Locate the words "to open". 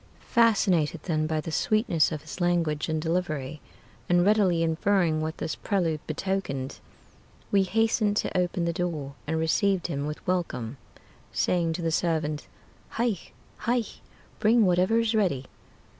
8.15-8.65